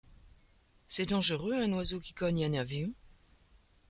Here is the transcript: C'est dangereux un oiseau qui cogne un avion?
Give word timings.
C'est 0.87 1.05
dangereux 1.09 1.53
un 1.53 1.71
oiseau 1.73 1.99
qui 1.99 2.13
cogne 2.15 2.43
un 2.43 2.53
avion? 2.55 2.91